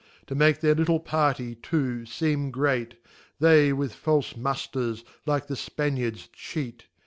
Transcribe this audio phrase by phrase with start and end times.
[0.25, 2.95] To make their little Party too, feem great,
[3.39, 6.85] They with falfe Mufters, like the Spaniards, cheat